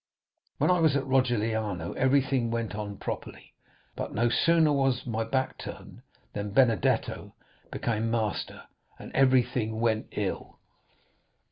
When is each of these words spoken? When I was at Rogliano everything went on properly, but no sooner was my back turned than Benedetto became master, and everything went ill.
When 0.57 0.71
I 0.71 0.79
was 0.79 0.95
at 0.95 1.05
Rogliano 1.05 1.93
everything 1.93 2.49
went 2.49 2.73
on 2.73 2.97
properly, 2.97 3.53
but 3.95 4.15
no 4.15 4.29
sooner 4.29 4.73
was 4.73 5.05
my 5.05 5.23
back 5.23 5.59
turned 5.59 6.01
than 6.33 6.49
Benedetto 6.53 7.35
became 7.71 8.09
master, 8.09 8.63
and 8.97 9.11
everything 9.13 9.79
went 9.79 10.07
ill. 10.13 10.57